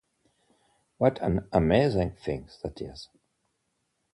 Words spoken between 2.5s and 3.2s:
that is!